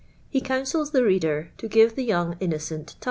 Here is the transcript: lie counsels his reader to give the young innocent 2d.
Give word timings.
lie 0.33 0.39
counsels 0.41 0.89
his 0.93 1.01
reader 1.03 1.51
to 1.59 1.67
give 1.67 1.93
the 1.93 2.03
young 2.03 2.35
innocent 2.39 2.95
2d. 2.97 2.99